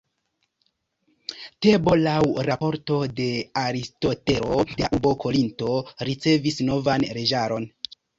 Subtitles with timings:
[1.65, 2.15] Tebo laŭ
[2.47, 3.27] raporto de
[3.63, 5.77] Aristotelo de la urbo Korinto
[6.09, 7.69] ricevis novan leĝaron.